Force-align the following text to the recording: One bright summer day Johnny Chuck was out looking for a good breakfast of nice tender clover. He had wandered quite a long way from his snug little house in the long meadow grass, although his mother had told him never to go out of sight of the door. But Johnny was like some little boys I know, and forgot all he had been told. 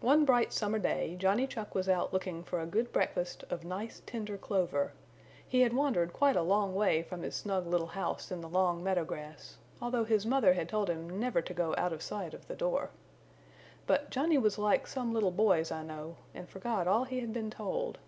One 0.00 0.24
bright 0.24 0.52
summer 0.52 0.80
day 0.80 1.14
Johnny 1.16 1.46
Chuck 1.46 1.72
was 1.72 1.88
out 1.88 2.12
looking 2.12 2.42
for 2.42 2.58
a 2.58 2.66
good 2.66 2.90
breakfast 2.90 3.44
of 3.50 3.64
nice 3.64 4.02
tender 4.04 4.36
clover. 4.36 4.94
He 5.46 5.60
had 5.60 5.72
wandered 5.72 6.12
quite 6.12 6.34
a 6.34 6.42
long 6.42 6.74
way 6.74 7.04
from 7.04 7.22
his 7.22 7.36
snug 7.36 7.64
little 7.64 7.86
house 7.86 8.32
in 8.32 8.40
the 8.40 8.48
long 8.48 8.82
meadow 8.82 9.04
grass, 9.04 9.58
although 9.80 10.02
his 10.02 10.26
mother 10.26 10.54
had 10.54 10.68
told 10.68 10.90
him 10.90 11.20
never 11.20 11.40
to 11.40 11.54
go 11.54 11.72
out 11.78 11.92
of 11.92 12.02
sight 12.02 12.34
of 12.34 12.48
the 12.48 12.56
door. 12.56 12.90
But 13.86 14.10
Johnny 14.10 14.38
was 14.38 14.58
like 14.58 14.88
some 14.88 15.12
little 15.14 15.30
boys 15.30 15.70
I 15.70 15.84
know, 15.84 16.16
and 16.34 16.48
forgot 16.48 16.88
all 16.88 17.04
he 17.04 17.20
had 17.20 17.32
been 17.32 17.50
told. 17.50 17.98